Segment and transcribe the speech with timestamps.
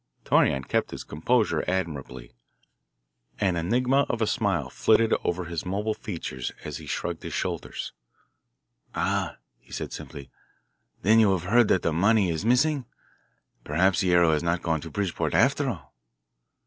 [0.25, 2.33] Torreon kept his composure admirably.
[3.39, 7.93] An enigma of a smile flitted over his mobile features as he shrugged his shoulders.
[8.95, 10.31] "Ah," he said simply,
[11.03, 12.85] "then you have heard that the money is missing?
[13.63, 15.93] Perhaps Guerrero has not gone to Bridgeport, after all!"